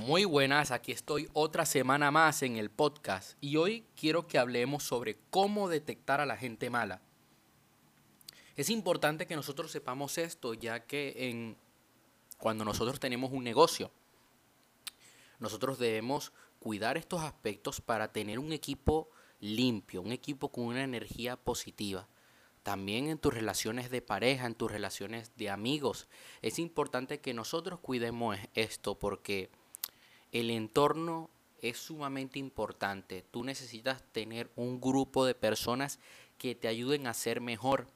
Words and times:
Muy 0.00 0.24
buenas, 0.24 0.70
aquí 0.70 0.92
estoy 0.92 1.28
otra 1.34 1.66
semana 1.66 2.10
más 2.10 2.42
en 2.42 2.56
el 2.56 2.70
podcast 2.70 3.36
y 3.42 3.56
hoy 3.56 3.84
quiero 3.94 4.26
que 4.26 4.38
hablemos 4.38 4.82
sobre 4.82 5.18
cómo 5.28 5.68
detectar 5.68 6.22
a 6.22 6.26
la 6.26 6.38
gente 6.38 6.70
mala. 6.70 7.02
Es 8.56 8.70
importante 8.70 9.26
que 9.26 9.36
nosotros 9.36 9.70
sepamos 9.70 10.16
esto 10.16 10.54
ya 10.54 10.86
que 10.86 11.28
en, 11.28 11.58
cuando 12.38 12.64
nosotros 12.64 12.98
tenemos 12.98 13.30
un 13.30 13.44
negocio, 13.44 13.90
nosotros 15.38 15.78
debemos 15.78 16.32
cuidar 16.60 16.96
estos 16.96 17.20
aspectos 17.20 17.82
para 17.82 18.10
tener 18.10 18.38
un 18.38 18.52
equipo 18.52 19.10
limpio, 19.38 20.00
un 20.00 20.12
equipo 20.12 20.50
con 20.50 20.64
una 20.64 20.82
energía 20.82 21.36
positiva. 21.36 22.08
También 22.62 23.08
en 23.08 23.18
tus 23.18 23.34
relaciones 23.34 23.90
de 23.90 24.00
pareja, 24.00 24.46
en 24.46 24.54
tus 24.54 24.70
relaciones 24.70 25.32
de 25.36 25.50
amigos. 25.50 26.08
Es 26.40 26.58
importante 26.58 27.20
que 27.20 27.34
nosotros 27.34 27.80
cuidemos 27.80 28.38
esto 28.54 28.98
porque 28.98 29.50
el 30.32 30.50
entorno 30.50 31.30
es 31.62 31.78
sumamente 31.78 32.38
importante. 32.38 33.24
Tú 33.30 33.44
necesitas 33.44 34.02
tener 34.12 34.50
un 34.56 34.80
grupo 34.80 35.24
de 35.24 35.34
personas 35.34 35.98
que 36.38 36.54
te 36.54 36.68
ayuden 36.68 37.06
a 37.06 37.14
ser 37.14 37.40
mejor, 37.40 37.86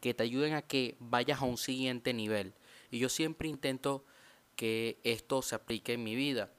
que 0.00 0.14
te 0.14 0.22
ayuden 0.22 0.54
a 0.54 0.62
que 0.62 0.96
vayas 1.00 1.40
a 1.40 1.46
un 1.46 1.58
siguiente 1.58 2.12
nivel. 2.12 2.54
Y 2.90 2.98
yo 2.98 3.08
siempre 3.08 3.48
intento 3.48 4.04
que 4.56 4.98
esto 5.04 5.42
se 5.42 5.54
aplique 5.54 5.94
en 5.94 6.04
mi 6.04 6.14
vida. 6.14 6.50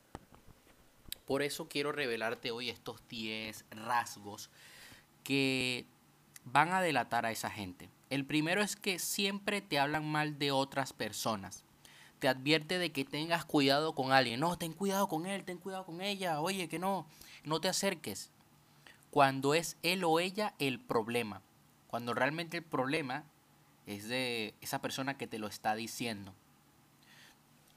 Por 1.26 1.44
eso 1.44 1.70
quiero 1.70 1.92
revelarte 1.92 2.52
hoy 2.52 2.70
estos 2.70 3.08
10 3.08 3.66
rasgos 3.72 4.50
que 5.24 5.86
van 6.44 6.74
a 6.74 6.82
delatar 6.82 7.26
a 7.26 7.32
esa 7.32 7.50
gente. 7.50 7.90
El 8.10 8.26
primero 8.26 8.62
es 8.62 8.76
que 8.76 9.00
siempre 9.00 9.62
te 9.62 9.80
hablan 9.80 10.06
mal 10.06 10.38
de 10.40 10.52
otras 10.52 10.92
personas 10.92 11.64
te 12.22 12.28
advierte 12.28 12.78
de 12.78 12.92
que 12.92 13.04
tengas 13.04 13.46
cuidado 13.46 13.96
con 13.96 14.12
alguien. 14.12 14.40
No, 14.40 14.56
ten 14.56 14.74
cuidado 14.74 15.08
con 15.08 15.26
él, 15.26 15.44
ten 15.44 15.58
cuidado 15.58 15.88
con 15.88 16.02
ella. 16.02 16.40
Oye, 16.40 16.70
que 16.70 16.78
no, 16.78 17.08
no 17.46 17.60
te 17.60 17.68
acerques. 17.68 18.30
Cuando 19.10 19.56
es 19.56 19.76
él 19.82 20.04
o 20.04 20.20
ella 20.20 20.54
el 20.60 20.80
problema. 20.80 21.42
Cuando 21.88 22.14
realmente 22.14 22.58
el 22.58 22.64
problema 22.64 23.24
es 23.88 24.08
de 24.08 24.54
esa 24.62 24.80
persona 24.84 25.18
que 25.18 25.26
te 25.26 25.40
lo 25.40 25.48
está 25.48 25.74
diciendo. 25.74 26.36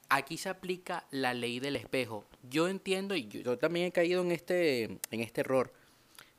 Aquí 0.09 0.37
se 0.37 0.49
aplica 0.49 1.05
la 1.09 1.33
ley 1.33 1.59
del 1.59 1.75
espejo. 1.75 2.23
Yo 2.47 2.67
entiendo 2.67 3.15
y 3.15 3.27
yo 3.27 3.57
también 3.57 3.87
he 3.87 3.91
caído 3.91 4.21
en 4.21 4.31
este, 4.31 4.83
en 4.83 5.21
este 5.21 5.41
error. 5.41 5.73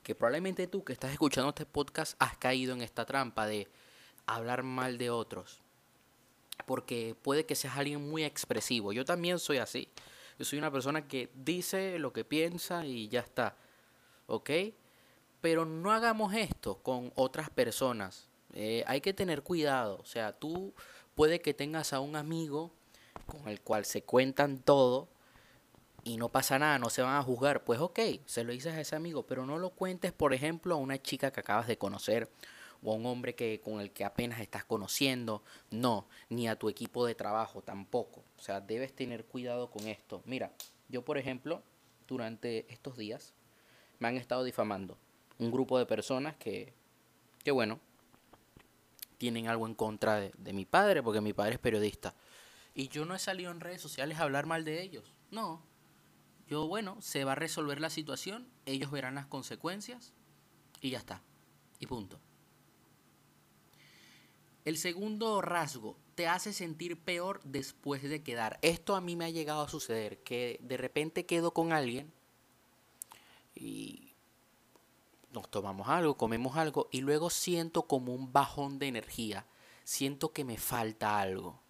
Que 0.05 0.15
probablemente 0.15 0.69
tú 0.69 0.85
que 0.85 0.93
estás 0.93 1.11
escuchando 1.11 1.49
este 1.49 1.67
podcast 1.67 2.15
has 2.21 2.37
caído 2.37 2.73
en 2.73 2.83
esta 2.83 3.05
trampa 3.05 3.49
de 3.49 3.67
hablar 4.27 4.63
mal 4.63 4.97
de 4.97 5.11
otros 5.11 5.66
porque 6.67 7.17
puede 7.23 7.47
que 7.47 7.55
seas 7.55 7.77
alguien 7.77 8.09
muy 8.09 8.25
expresivo. 8.25 8.93
Yo 8.93 9.05
también 9.05 9.39
soy 9.39 9.59
así. 9.59 9.89
Yo 10.39 10.45
soy 10.45 10.59
una 10.59 10.71
persona 10.71 11.09
que 11.09 11.31
dice 11.35 11.99
lo 11.99 12.13
que 12.13 12.25
piensa 12.25 12.85
y 12.85 13.09
ya 13.09 13.21
está. 13.21 13.57
¿Ok? 14.27 14.51
Pero 15.41 15.65
no 15.65 15.93
hagamos 15.93 16.35
esto 16.35 16.83
con 16.83 17.13
otras 17.15 17.49
personas. 17.49 18.29
Eh, 18.53 18.85
hay 18.87 19.01
que 19.01 19.15
tener 19.15 19.43
cuidado. 19.43 19.99
O 20.01 20.05
sea, 20.05 20.33
tú 20.33 20.75
puede 21.15 21.41
que 21.41 21.55
tengas 21.55 21.93
a 21.93 22.01
un 22.01 22.17
amigo 22.17 22.73
con 23.27 23.49
el 23.49 23.61
cual 23.61 23.85
se 23.85 24.03
cuentan 24.03 24.59
todo 24.59 25.09
y 26.05 26.17
no 26.19 26.29
pasa 26.29 26.59
nada, 26.59 26.79
no 26.79 26.91
se 26.91 27.03
van 27.03 27.17
a 27.17 27.23
juzgar. 27.23 27.65
Pues 27.65 27.81
ok, 27.81 27.99
se 28.27 28.45
lo 28.45 28.53
dices 28.53 28.75
a 28.75 28.81
ese 28.81 28.97
amigo, 28.97 29.27
pero 29.27 29.47
no 29.47 29.59
lo 29.59 29.71
cuentes, 29.71 30.13
por 30.13 30.35
ejemplo, 30.35 30.75
a 30.75 30.79
una 30.79 31.01
chica 31.01 31.31
que 31.31 31.41
acabas 31.41 31.67
de 31.67 31.79
conocer 31.79 32.31
o 32.87 32.93
a 32.93 32.95
un 32.95 33.05
hombre 33.05 33.35
que, 33.35 33.61
con 33.61 33.81
el 33.81 33.91
que 33.91 34.05
apenas 34.05 34.41
estás 34.41 34.65
conociendo, 34.65 35.43
no, 35.73 36.07
ni 36.29 36.47
a 36.47 36.57
tu 36.57 36.69
equipo 36.69 37.05
de 37.05 37.17
trabajo 37.17 37.61
tampoco. 37.61 38.23
O 38.39 38.41
sea, 38.41 38.61
debes 38.61 38.95
tener 38.95 39.25
cuidado 39.25 39.69
con 39.71 39.89
esto. 39.89 40.23
Mira, 40.25 40.53
yo 40.89 41.05
por 41.05 41.19
ejemplo, 41.19 41.63
durante 42.07 42.73
estos 42.73 42.97
días 42.97 43.35
me 43.99 44.07
han 44.07 44.17
estado 44.17 44.45
difamando 44.45 44.97
un 45.39 45.51
grupo 45.51 45.81
de 45.81 45.87
personas 45.87 46.37
que, 46.37 46.73
que 47.43 47.51
bueno, 47.51 47.81
tienen 49.19 49.49
algo 49.49 49.67
en 49.67 49.75
contra 49.75 50.21
de, 50.21 50.31
de 50.39 50.53
mi 50.53 50.65
padre, 50.65 51.03
porque 51.03 51.21
mi 51.21 51.33
padre 51.33 51.55
es 51.55 51.59
periodista. 51.59 52.15
Y 52.73 52.87
yo 52.87 53.05
no 53.05 53.17
he 53.17 53.19
salido 53.19 53.51
en 53.51 53.59
redes 53.59 53.81
sociales 53.81 54.21
a 54.21 54.23
hablar 54.23 54.47
mal 54.47 54.65
de 54.65 54.81
ellos. 54.81 55.13
No. 55.33 55.61
Yo, 56.47 56.69
bueno, 56.69 56.99
se 57.03 57.25
va 57.25 57.33
a 57.33 57.35
resolver 57.35 57.81
la 57.81 57.91
situación, 57.91 58.47
ellos 58.65 58.93
verán 58.93 59.17
las 59.17 59.27
consecuencias 59.27 60.13
y 60.81 60.91
ya 60.91 60.99
está. 60.99 61.21
Y 61.81 61.87
punto. 61.87 62.21
El 64.67 64.79
segundo 64.79 65.41
rasgo 65.43 65.97
te 66.17 66.27
hace 66.27 66.53
sentir 66.53 67.01
peor 67.01 67.41
después 67.45 68.03
de 68.03 68.25
quedar. 68.25 68.59
Esto 68.63 68.97
a 68.97 69.01
mí 69.01 69.15
me 69.15 69.27
ha 69.27 69.31
llegado 69.31 69.63
a 69.63 69.69
suceder, 69.69 70.25
que 70.25 70.59
de 70.61 70.77
repente 70.77 71.25
quedo 71.25 71.53
con 71.53 71.73
alguien 71.73 72.13
y 73.55 74.13
nos 75.31 75.49
tomamos 75.49 75.89
algo, 75.89 76.17
comemos 76.17 76.57
algo 76.57 76.89
y 76.91 77.01
luego 77.03 77.31
siento 77.31 77.83
como 77.83 78.13
un 78.13 78.33
bajón 78.33 78.81
de 78.81 78.89
energía. 78.89 79.47
Siento 79.85 80.33
que 80.33 80.45
me 80.45 80.59
falta 80.59 81.21
algo. 81.21 81.61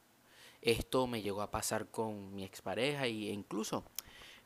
Esto 0.62 1.06
me 1.06 1.20
llegó 1.20 1.42
a 1.42 1.50
pasar 1.50 1.90
con 1.90 2.34
mi 2.34 2.44
expareja 2.44 3.04
e 3.04 3.10
incluso 3.10 3.84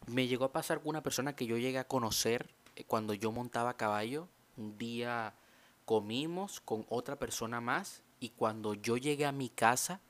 me 0.09 0.27
llegó 0.27 0.45
a 0.45 0.53
pasar 0.53 0.81
con 0.81 0.89
una 0.89 1.05
persona 1.05 1.37
que 1.37 1.47
yo 1.47 1.57
llegué 1.57 1.79
a 1.79 1.87
conocer 1.87 2.53
eh, 2.75 2.83
cuando 2.83 3.15
yo 3.15 3.31
montaba 3.31 3.77
caballo. 3.77 4.27
Un 4.57 4.77
día 4.77 5.37
comimos 5.85 6.61
con 6.61 6.85
otra 6.89 7.17
persona 7.17 7.61
más 7.61 8.03
y 8.21 8.31
cuando 8.31 8.75
yo 8.75 8.97
llegué 8.97 9.27
a 9.27 9.33
mi 9.33 9.49
casa, 9.49 10.01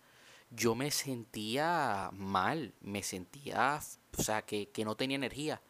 yo 0.51 0.75
me 0.75 0.91
sentía 0.91 2.11
mal, 2.13 2.75
me 2.81 3.03
sentía, 3.03 3.81
o 4.19 4.23
sea, 4.23 4.43
que, 4.43 4.69
no 4.85 4.97
tenía 4.97 5.15
energía, 5.15 5.63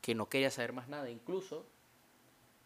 que 0.00 0.14
no 0.14 0.28
quería 0.28 0.50
saber 0.50 0.72
más 0.72 0.88
nada. 0.88 1.08
Incluso 1.08 1.64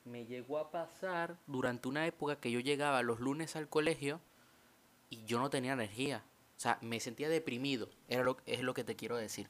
me 0.05 0.25
llegó 0.25 0.59
a 0.59 0.71
pasar 0.71 1.37
durante 1.47 1.89
una 1.89 2.07
época 2.07 2.41
que 2.41 2.51
yo 2.51 2.61
llegaba 2.61 3.03
los 3.03 3.21
lunes 3.21 3.55
al 3.55 3.69
colegio 3.69 4.21
y 5.11 5.25
yo 5.27 5.39
no 5.39 5.51
tenía 5.51 5.75
energía. 5.75 6.25
O 6.57 6.61
sea, 6.61 6.79
me 6.81 7.01
sentía 7.01 7.29
deprimido, 7.29 7.91
era 8.09 8.25
lo, 8.25 8.39
es 8.47 8.63
lo 8.63 8.73
que 8.73 8.85
te 8.85 8.97
quiero 8.97 9.17
decir. 9.17 9.49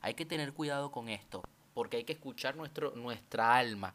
Hay 0.00 0.14
que 0.14 0.24
tener 0.24 0.52
cuidado 0.52 0.92
con 0.92 1.08
esto, 1.08 1.42
porque 1.74 1.96
hay 1.96 2.04
que 2.04 2.12
escuchar 2.12 2.54
nuestro, 2.54 2.94
nuestra 2.94 3.56
alma 3.56 3.94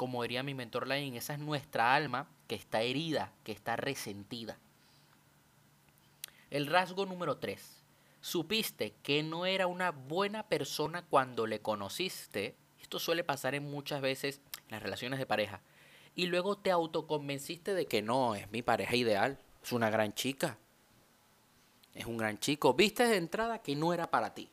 como 0.00 0.22
diría 0.22 0.42
mi 0.42 0.54
mentor 0.54 0.86
Lain, 0.86 1.14
esa 1.14 1.34
es 1.34 1.40
nuestra 1.40 1.94
alma 1.94 2.26
que 2.50 2.56
está 2.56 2.82
herida, 2.82 3.32
que 3.44 3.52
está 3.52 3.76
resentida. 3.76 4.58
El 6.50 6.66
rasgo 6.66 7.06
número 7.06 7.36
3. 7.36 7.62
Supiste 8.20 8.92
que 9.04 9.22
no 9.22 9.46
era 9.46 9.68
una 9.68 9.92
buena 9.92 10.48
persona 10.48 11.02
cuando 11.02 11.46
le 11.46 11.60
conociste. 11.60 12.56
Esto 12.82 12.98
suele 12.98 13.22
pasar 13.22 13.54
en 13.54 13.70
muchas 13.70 14.00
veces 14.00 14.40
en 14.66 14.72
las 14.72 14.82
relaciones 14.82 15.20
de 15.20 15.26
pareja. 15.26 15.60
Y 16.16 16.26
luego 16.26 16.58
te 16.58 16.72
autoconvenciste 16.72 17.72
de 17.72 17.86
que 17.86 18.02
no, 18.02 18.34
es 18.34 18.50
mi 18.50 18.62
pareja 18.62 18.96
ideal. 18.96 19.38
Es 19.62 19.70
una 19.70 19.88
gran 19.88 20.12
chica. 20.12 20.58
Es 21.94 22.06
un 22.06 22.16
gran 22.16 22.40
chico. 22.40 22.74
Viste 22.74 23.06
de 23.06 23.16
entrada 23.16 23.62
que 23.62 23.76
no 23.76 23.94
era 23.94 24.10
para 24.10 24.34
ti. 24.34 24.50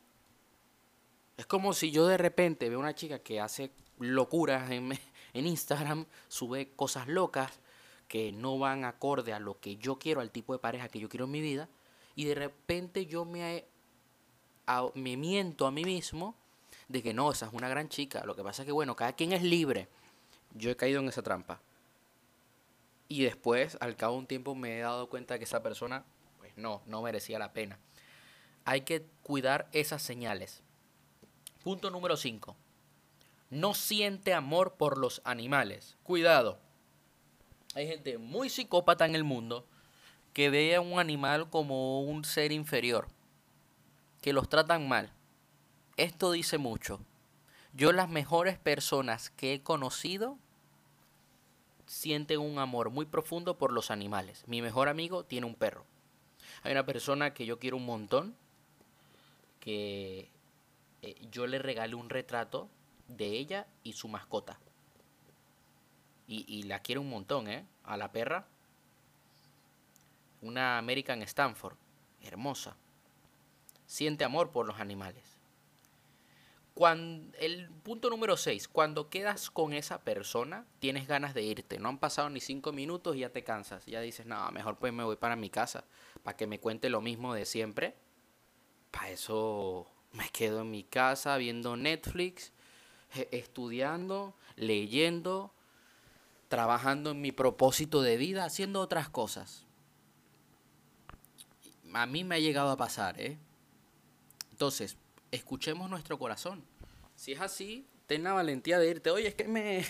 Es 1.36 1.46
como 1.46 1.72
si 1.72 1.90
yo 1.90 2.06
de 2.06 2.16
repente 2.16 2.68
veo 2.68 2.78
una 2.78 2.94
chica 2.94 3.18
que 3.18 3.40
hace 3.40 3.72
locuras 3.98 4.70
en, 4.70 4.96
en 5.32 5.46
Instagram, 5.48 6.06
sube 6.28 6.70
cosas 6.76 7.08
locas 7.08 7.58
que 8.08 8.32
no 8.32 8.58
van 8.58 8.84
acorde 8.84 9.32
a 9.32 9.38
lo 9.38 9.60
que 9.60 9.76
yo 9.76 9.98
quiero, 9.98 10.20
al 10.20 10.30
tipo 10.30 10.52
de 10.52 10.58
pareja 10.58 10.88
que 10.88 10.98
yo 10.98 11.08
quiero 11.08 11.26
en 11.26 11.30
mi 11.30 11.40
vida, 11.40 11.68
y 12.16 12.24
de 12.24 12.34
repente 12.34 13.06
yo 13.06 13.24
me, 13.24 13.64
me 14.94 15.16
miento 15.16 15.66
a 15.66 15.70
mí 15.70 15.84
mismo 15.84 16.34
de 16.88 17.02
que 17.02 17.14
no, 17.14 17.30
esa 17.30 17.46
es 17.46 17.52
una 17.52 17.68
gran 17.68 17.88
chica. 17.88 18.24
Lo 18.24 18.34
que 18.34 18.42
pasa 18.42 18.62
es 18.62 18.66
que, 18.66 18.72
bueno, 18.72 18.96
cada 18.96 19.12
quien 19.12 19.32
es 19.32 19.42
libre. 19.42 19.88
Yo 20.54 20.70
he 20.70 20.76
caído 20.76 21.00
en 21.00 21.08
esa 21.08 21.22
trampa. 21.22 21.60
Y 23.06 23.22
después, 23.22 23.76
al 23.80 23.96
cabo 23.96 24.14
de 24.14 24.18
un 24.20 24.26
tiempo, 24.26 24.54
me 24.54 24.78
he 24.78 24.80
dado 24.80 25.08
cuenta 25.08 25.34
de 25.34 25.38
que 25.38 25.44
esa 25.44 25.62
persona, 25.62 26.04
pues 26.38 26.56
no, 26.56 26.82
no 26.86 27.02
merecía 27.02 27.38
la 27.38 27.52
pena. 27.52 27.78
Hay 28.64 28.80
que 28.80 29.06
cuidar 29.22 29.68
esas 29.72 30.02
señales. 30.02 30.62
Punto 31.62 31.90
número 31.90 32.16
5 32.16 32.56
no 33.50 33.74
siente 33.74 34.34
amor 34.34 34.74
por 34.74 34.98
los 34.98 35.20
animales. 35.24 35.96
Cuidado. 36.02 36.58
Hay 37.78 37.86
gente 37.86 38.18
muy 38.18 38.50
psicópata 38.50 39.06
en 39.06 39.14
el 39.14 39.22
mundo 39.22 39.64
que 40.32 40.50
ve 40.50 40.74
a 40.74 40.80
un 40.80 40.98
animal 40.98 41.48
como 41.48 42.02
un 42.02 42.24
ser 42.24 42.50
inferior, 42.50 43.06
que 44.20 44.32
los 44.32 44.48
tratan 44.48 44.88
mal. 44.88 45.12
Esto 45.96 46.32
dice 46.32 46.58
mucho. 46.58 46.98
Yo 47.74 47.92
las 47.92 48.08
mejores 48.08 48.58
personas 48.58 49.30
que 49.30 49.54
he 49.54 49.62
conocido 49.62 50.38
sienten 51.86 52.40
un 52.40 52.58
amor 52.58 52.90
muy 52.90 53.06
profundo 53.06 53.58
por 53.58 53.72
los 53.72 53.92
animales. 53.92 54.42
Mi 54.48 54.60
mejor 54.60 54.88
amigo 54.88 55.22
tiene 55.22 55.46
un 55.46 55.54
perro. 55.54 55.84
Hay 56.64 56.72
una 56.72 56.84
persona 56.84 57.32
que 57.32 57.46
yo 57.46 57.60
quiero 57.60 57.76
un 57.76 57.86
montón, 57.86 58.34
que 59.60 60.28
eh, 61.02 61.14
yo 61.30 61.46
le 61.46 61.60
regalé 61.60 61.94
un 61.94 62.10
retrato 62.10 62.68
de 63.06 63.38
ella 63.38 63.68
y 63.84 63.92
su 63.92 64.08
mascota. 64.08 64.58
Y, 66.30 66.64
la 66.64 66.80
quiere 66.80 66.98
un 66.98 67.08
montón, 67.08 67.48
¿eh? 67.48 67.64
A 67.84 67.96
la 67.96 68.12
perra. 68.12 68.46
Una 70.42 70.76
American 70.76 71.22
Stanford. 71.22 71.76
Hermosa. 72.20 72.76
Siente 73.86 74.24
amor 74.24 74.50
por 74.50 74.66
los 74.66 74.78
animales. 74.78 75.24
Cuando, 76.74 77.34
el 77.38 77.70
punto 77.70 78.10
número 78.10 78.36
6, 78.36 78.68
cuando 78.68 79.08
quedas 79.08 79.50
con 79.50 79.72
esa 79.72 80.02
persona, 80.04 80.66
tienes 80.80 81.08
ganas 81.08 81.32
de 81.32 81.42
irte. 81.42 81.78
No 81.78 81.88
han 81.88 81.98
pasado 81.98 82.28
ni 82.28 82.40
cinco 82.40 82.72
minutos 82.72 83.16
y 83.16 83.20
ya 83.20 83.30
te 83.30 83.42
cansas. 83.42 83.86
Ya 83.86 84.02
dices, 84.02 84.26
no, 84.26 84.50
mejor 84.52 84.76
pues 84.76 84.92
me 84.92 85.04
voy 85.04 85.16
para 85.16 85.34
mi 85.34 85.48
casa, 85.48 85.84
para 86.22 86.36
que 86.36 86.46
me 86.46 86.60
cuente 86.60 86.90
lo 86.90 87.00
mismo 87.00 87.32
de 87.32 87.46
siempre. 87.46 87.96
Para 88.90 89.08
eso 89.08 89.90
me 90.12 90.28
quedo 90.28 90.60
en 90.60 90.70
mi 90.70 90.84
casa 90.84 91.38
viendo 91.38 91.76
Netflix, 91.76 92.52
estudiando, 93.30 94.36
leyendo, 94.56 95.54
trabajando 96.48 97.10
en 97.10 97.20
mi 97.20 97.32
propósito 97.32 98.02
de 98.02 98.16
vida, 98.16 98.44
haciendo 98.44 98.80
otras 98.80 99.08
cosas. 99.08 99.66
A 101.92 102.06
mí 102.06 102.24
me 102.24 102.36
ha 102.36 102.38
llegado 102.38 102.70
a 102.70 102.76
pasar, 102.76 103.20
¿eh? 103.20 103.38
Entonces, 104.50 104.96
escuchemos 105.30 105.88
nuestro 105.88 106.18
corazón. 106.18 106.64
Si 107.14 107.32
es 107.32 107.40
así, 107.40 107.86
ten 108.06 108.24
la 108.24 108.32
valentía 108.32 108.78
de 108.78 108.90
irte. 108.90 109.10
Oye, 109.10 109.28
es 109.28 109.34
que 109.34 109.46
me, 109.46 109.84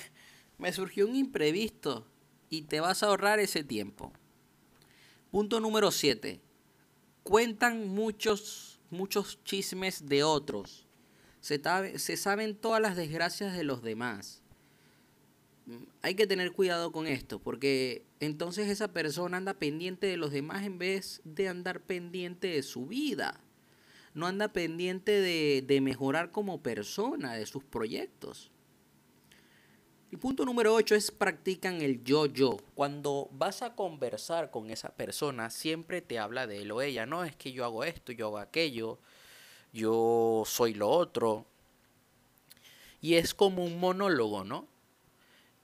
me 0.59 0.73
surgió 0.73 1.07
un 1.07 1.17
imprevisto 1.17 2.07
y 2.51 2.63
te 2.63 2.81
vas 2.81 3.03
a 3.03 3.07
ahorrar 3.07 3.39
ese 3.39 3.65
tiempo. 3.65 4.13
Punto 5.31 5.61
número 5.61 5.91
7. 5.91 6.41
Cuentan 7.23 7.89
muchos, 7.89 8.81
muchos 8.91 9.43
chismes 9.45 10.09
de 10.09 10.25
otros. 10.25 10.87
Se, 11.41 11.61
se 11.99 12.17
saben 12.17 12.57
todas 12.57 12.81
las 12.81 12.97
desgracias 12.97 13.55
de 13.55 13.65
los 13.65 13.83
demás. 13.83 14.43
Hay 16.03 16.15
que 16.15 16.27
tener 16.27 16.53
cuidado 16.53 16.93
con 16.93 17.07
esto, 17.07 17.39
porque 17.39 18.05
entonces 18.21 18.69
esa 18.69 18.93
persona 18.93 19.37
anda 19.37 19.55
pendiente 19.55 20.07
de 20.07 20.17
los 20.17 20.33
demás 20.33 20.65
en 20.65 20.79
vez 20.79 21.21
de 21.25 21.49
andar 21.49 21.81
pendiente 21.81 22.49
de 22.49 22.63
su 22.63 22.87
vida 22.87 23.41
no 24.19 24.27
anda 24.27 24.49
pendiente 24.49 25.21
de, 25.21 25.81
mejorar 25.81 26.31
como 26.33 26.61
persona, 26.61 27.35
de 27.35 27.47
sus 27.47 27.63
proyectos. 27.63 28.51
El 30.11 30.19
punto 30.19 30.45
número 30.45 30.75
8 30.75 30.97
es 30.97 31.11
practican 31.13 31.83
el 31.83 32.03
yo-yo. 32.03 32.57
Cuando 32.75 33.29
vas 33.31 33.63
a 33.63 33.75
conversar 33.77 34.51
con 34.51 34.71
esa 34.71 34.89
persona, 34.91 35.51
siempre 35.51 36.01
te 36.01 36.19
habla 36.19 36.47
de 36.47 36.63
él 36.63 36.73
o 36.73 36.81
ella. 36.81 37.07
No 37.07 37.25
es 37.25 37.37
que 37.37 37.53
yo 37.53 37.65
hago 37.65 37.85
esto, 37.85 38.11
yo 38.11 38.27
hago 38.27 38.39
aquello, 38.39 38.99
yo 39.73 40.43
soy 40.47 40.75
lo 40.75 40.89
otro. 40.89 41.47
Y 43.01 43.15
es 43.15 43.35
como 43.35 43.65
un 43.65 43.79
monólogo, 43.79 44.43
¿no? 44.43 44.67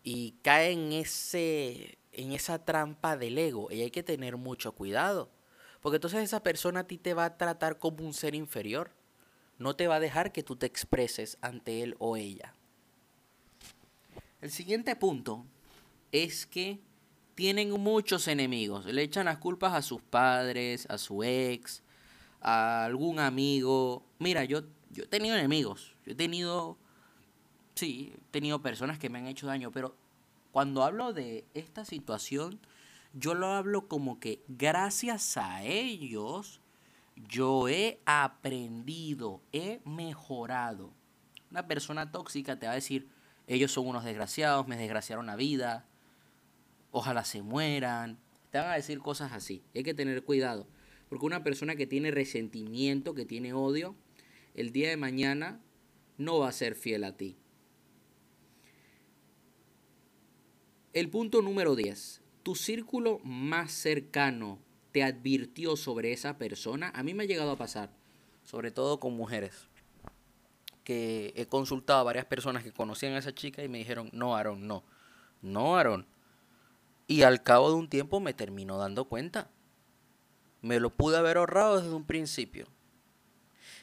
Y 0.05 0.37
cae 0.43 0.71
en, 0.71 0.93
ese, 0.93 1.99
en 2.13 2.31
esa 2.33 2.65
trampa 2.65 3.17
del 3.17 3.37
ego. 3.39 3.73
Y 3.73 3.81
hay 3.81 3.91
que 3.91 4.05
tener 4.05 4.37
mucho 4.37 4.73
cuidado. 4.73 5.31
Porque 5.81 5.97
entonces 5.97 6.23
esa 6.23 6.43
persona 6.43 6.81
a 6.81 6.87
ti 6.87 6.99
te 6.99 7.15
va 7.15 7.25
a 7.25 7.37
tratar 7.37 7.79
como 7.79 8.05
un 8.05 8.15
ser 8.15 8.37
inferior. 8.37 8.93
No 9.59 9.75
te 9.75 9.89
va 9.89 9.97
a 9.97 10.01
dejar 10.01 10.31
que 10.31 10.43
tú 10.43 10.55
te 10.55 10.67
expreses 10.67 11.39
ante 11.41 11.83
él 11.83 11.97
o 11.99 12.17
ella. 12.17 12.55
El 14.41 14.51
siguiente 14.51 14.95
punto 14.95 15.47
es 16.13 16.47
que 16.47 16.81
tienen 17.35 17.71
muchos 17.71 18.29
enemigos. 18.29 18.87
Le 18.87 19.03
echan 19.03 19.27
las 19.27 19.39
culpas 19.39 19.75
a 19.75 19.83
sus 19.83 20.01
padres, 20.03 20.87
a 20.89 20.99
su 20.99 21.23
ex, 21.25 21.83
a 22.41 22.85
algún 22.85 23.19
amigo. 23.19 24.05
Mira, 24.19 24.45
yo, 24.45 24.63
yo 24.91 25.05
he 25.05 25.07
tenido 25.07 25.37
enemigos. 25.37 25.97
Yo 26.05 26.13
he 26.13 26.15
tenido, 26.15 26.79
sí, 27.75 28.13
he 28.15 28.21
tenido 28.31 28.63
personas 28.63 28.99
que 28.99 29.11
me 29.11 29.19
han 29.19 29.27
hecho 29.27 29.47
daño. 29.47 29.71
Pero 29.71 29.97
cuando 30.53 30.83
hablo 30.83 31.13
de 31.13 31.45
esta 31.55 31.85
situación, 31.85 32.61
yo 33.13 33.35
lo 33.35 33.49
hablo 33.49 33.89
como 33.89 34.19
que 34.21 34.43
gracias 34.49 35.37
a 35.37 35.63
ellos 35.63 36.61
yo 37.17 37.69
he 37.69 38.01
aprendido, 38.07 39.41
he 39.53 39.81
mejorado. 39.85 40.93
Una 41.51 41.67
persona 41.67 42.11
tóxica 42.11 42.59
te 42.59 42.67
va 42.67 42.73
a 42.73 42.77
decir, 42.77 43.09
ellos 43.47 43.73
son 43.73 43.87
unos 43.87 44.05
desgraciados, 44.05 44.67
me 44.67 44.77
desgraciaron 44.77 45.27
la 45.27 45.37
vida, 45.37 45.87
ojalá 46.91 47.25
se 47.25 47.43
mueran. 47.43 48.19
Te 48.51 48.59
van 48.59 48.71
a 48.71 48.75
decir 48.75 48.99
cosas 48.99 49.33
así. 49.33 49.63
Hay 49.75 49.83
que 49.83 49.95
tener 49.95 50.25
cuidado. 50.25 50.67
Porque 51.09 51.27
una 51.27 51.45
persona 51.45 51.77
que 51.77 51.87
tiene 51.87 52.11
resentimiento, 52.11 53.15
que 53.15 53.27
tiene 53.27 53.53
odio, 53.53 53.95
el 54.55 54.73
día 54.73 54.89
de 54.89 54.97
mañana 54.97 55.61
no 56.17 56.39
va 56.39 56.49
a 56.49 56.53
ser 56.53 56.75
fiel 56.75 57.05
a 57.05 57.17
ti. 57.17 57.37
El 60.95 61.11
punto 61.11 61.43
número 61.43 61.75
10 61.75 62.23
tu 62.45 62.55
círculo 62.55 63.19
más 63.25 63.73
cercano 63.73 64.61
te 64.93 65.03
advirtió 65.03 65.77
sobre 65.77 66.13
esa 66.13 66.39
persona, 66.39 66.93
a 66.95 67.03
mí 67.03 67.15
me 67.15 67.25
ha 67.25 67.27
llegado 67.27 67.51
a 67.51 67.57
pasar, 67.57 67.91
sobre 68.45 68.71
todo 68.71 69.01
con 69.01 69.17
mujeres, 69.17 69.67
que 70.85 71.33
he 71.35 71.47
consultado 71.47 71.99
a 71.99 72.05
varias 72.05 72.27
personas 72.27 72.63
que 72.63 72.71
conocían 72.71 73.15
a 73.15 73.19
esa 73.19 73.35
chica 73.35 73.65
y 73.65 73.69
me 73.69 73.79
dijeron, 73.79 74.11
no, 74.13 74.37
Aaron, 74.37 74.69
no, 74.69 74.85
no, 75.43 75.77
Aaron. 75.77 76.07
Y 77.09 77.23
al 77.23 77.43
cabo 77.43 77.71
de 77.71 77.77
un 77.77 77.89
tiempo 77.89 78.21
me 78.21 78.35
terminó 78.35 78.79
dando 78.79 79.07
cuenta. 79.07 79.51
Me 80.63 80.79
lo 80.81 80.91
pude 80.91 81.17
haber 81.17 81.39
ahorrado 81.39 81.81
desde 81.81 81.95
un 81.95 82.05
principio. 82.05 82.67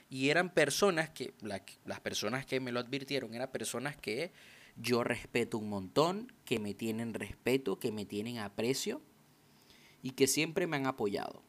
Y 0.10 0.30
eran 0.30 0.54
personas 0.54 1.10
que, 1.10 1.34
las 1.42 2.00
personas 2.00 2.46
que 2.46 2.60
me 2.60 2.72
lo 2.72 2.80
advirtieron, 2.80 3.34
eran 3.34 3.52
personas 3.52 3.98
que 3.98 4.32
yo 4.78 5.04
respeto 5.04 5.58
un 5.58 5.70
montón, 5.70 6.32
que 6.46 6.60
me 6.60 6.74
tienen 6.74 7.14
respeto, 7.14 7.80
que 7.80 7.92
me 7.92 8.06
tienen 8.06 8.40
aprecio 8.40 9.02
y 10.04 10.12
que 10.12 10.28
siempre 10.28 10.68
me 10.68 10.78
han 10.78 10.88
apoyado. 10.88 11.42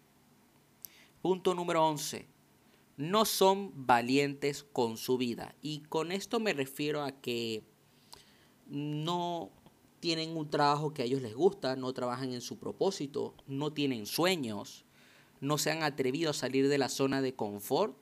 Punto 1.22 1.54
número 1.54 1.86
11. 1.86 2.26
No 2.96 3.24
son 3.24 3.72
valientes 3.86 4.64
con 4.64 4.96
su 4.96 5.18
vida. 5.18 5.54
Y 5.62 5.80
con 5.80 6.12
esto 6.12 6.40
me 6.40 6.52
refiero 6.52 7.02
a 7.02 7.12
que 7.12 7.62
no 8.68 9.50
tienen 10.00 10.36
un 10.36 10.50
trabajo 10.50 10.92
que 10.92 11.02
a 11.02 11.04
ellos 11.04 11.22
les 11.22 11.34
gusta, 11.34 11.76
no 11.76 11.92
trabajan 11.92 12.32
en 12.32 12.40
su 12.40 12.58
propósito, 12.58 13.34
no 13.46 13.72
tienen 13.72 14.06
sueños, 14.06 14.84
no 15.40 15.58
se 15.58 15.70
han 15.70 15.84
atrevido 15.84 16.30
a 16.30 16.34
salir 16.34 16.68
de 16.68 16.78
la 16.78 16.88
zona 16.88 17.22
de 17.22 17.34
confort, 17.34 17.96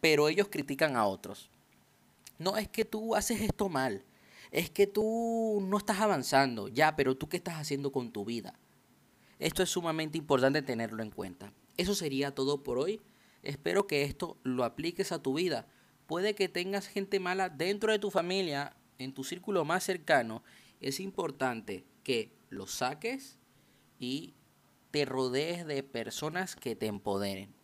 pero 0.00 0.28
ellos 0.28 0.48
critican 0.50 0.96
a 0.96 1.06
otros. 1.06 1.50
No 2.38 2.56
es 2.56 2.68
que 2.68 2.84
tú 2.84 3.14
haces 3.14 3.42
esto 3.42 3.68
mal, 3.68 4.04
es 4.50 4.70
que 4.70 4.86
tú 4.86 5.60
no 5.62 5.78
estás 5.78 6.00
avanzando, 6.00 6.68
ya, 6.68 6.96
pero 6.96 7.16
tú 7.16 7.28
qué 7.28 7.36
estás 7.36 7.56
haciendo 7.56 7.92
con 7.92 8.10
tu 8.12 8.24
vida. 8.24 8.58
Esto 9.38 9.62
es 9.62 9.70
sumamente 9.70 10.18
importante 10.18 10.62
tenerlo 10.62 11.02
en 11.02 11.10
cuenta. 11.10 11.52
Eso 11.76 11.94
sería 11.94 12.34
todo 12.34 12.62
por 12.62 12.78
hoy. 12.78 13.00
Espero 13.42 13.86
que 13.86 14.02
esto 14.02 14.36
lo 14.42 14.64
apliques 14.64 15.12
a 15.12 15.22
tu 15.22 15.34
vida. 15.34 15.66
Puede 16.06 16.34
que 16.34 16.48
tengas 16.48 16.88
gente 16.88 17.20
mala 17.20 17.48
dentro 17.48 17.92
de 17.92 17.98
tu 17.98 18.10
familia, 18.10 18.76
en 18.98 19.14
tu 19.14 19.24
círculo 19.24 19.64
más 19.64 19.84
cercano. 19.84 20.42
Es 20.80 21.00
importante 21.00 21.84
que 22.02 22.32
lo 22.50 22.66
saques 22.66 23.38
y 23.98 24.34
te 24.90 25.04
rodees 25.04 25.66
de 25.66 25.82
personas 25.82 26.56
que 26.56 26.74
te 26.74 26.86
empoderen. 26.86 27.54